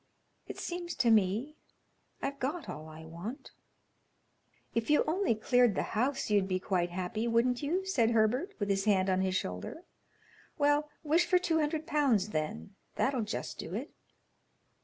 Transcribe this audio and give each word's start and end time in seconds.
"It 0.47 0.57
seems 0.57 0.95
to 0.95 1.11
me 1.11 1.57
I've 2.23 2.39
got 2.39 2.67
all 2.67 2.89
I 2.89 3.05
want." 3.05 3.51
"If 4.73 4.89
you 4.89 5.03
only 5.05 5.35
cleared 5.35 5.75
the 5.75 5.83
house, 5.93 6.31
you'd 6.31 6.47
be 6.47 6.59
quite 6.59 6.89
happy, 6.89 7.27
wouldn't 7.27 7.61
you?" 7.61 7.85
said 7.85 8.09
Herbert, 8.09 8.55
with 8.59 8.69
his 8.71 8.85
hand 8.85 9.11
on 9.11 9.21
his 9.21 9.35
shoulder. 9.35 9.83
"Well, 10.57 10.89
wish 11.03 11.27
for 11.27 11.37
two 11.37 11.59
hundred 11.59 11.85
pounds, 11.85 12.29
then; 12.29 12.73
that 12.95 13.13
'll 13.13 13.21
just 13.21 13.59
do 13.59 13.75
it." 13.75 13.93